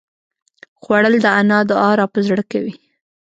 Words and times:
خوړل 0.81 1.15
د 1.23 1.27
انا 1.39 1.59
دعا 1.69 1.89
راپه 1.99 2.19
زړه 2.27 2.43
کوي 2.51 2.73